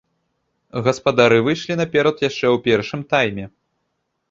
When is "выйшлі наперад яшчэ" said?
1.49-2.43